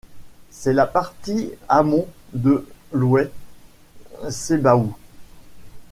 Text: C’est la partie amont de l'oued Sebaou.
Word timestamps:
C’est 0.49 0.73
la 0.73 0.87
partie 0.87 1.51
amont 1.69 2.07
de 2.33 2.65
l'oued 2.91 3.29
Sebaou. 4.31 4.95